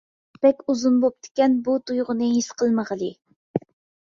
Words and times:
بەك 0.45 0.61
ئۇزۇن 0.73 0.97
بوپتىكەن 1.03 1.57
بۇ 1.67 1.75
تۇيغۇنى 1.91 2.31
ھېس 2.33 2.49
قىلمىغىلى. 2.63 3.13